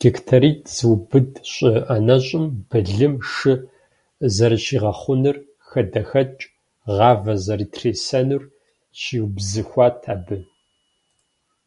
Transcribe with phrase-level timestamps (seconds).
[0.00, 3.54] Гектаритӏ зыубыд щӏы ӏэнэщӏым былым, шы
[4.34, 5.36] зэрыщигъэхъунур,
[5.68, 6.42] хадэхэкӏ,
[6.94, 8.42] гъавэ зэрытрисэнур
[9.00, 10.38] щиубзыхуат абы.